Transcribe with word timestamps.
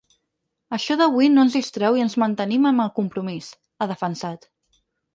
Això 0.77 0.97
d’avui 1.01 1.29
no 1.33 1.43
ens 1.49 1.59
distreu 1.59 1.99
i 2.01 2.05
ens 2.07 2.17
mantenim 2.25 2.67
amb 2.73 2.87
el 2.89 2.93
compromís, 2.99 3.55
ha 3.87 3.93
defensat. 3.97 4.53